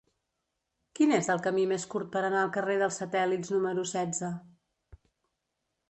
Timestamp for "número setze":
3.59-4.35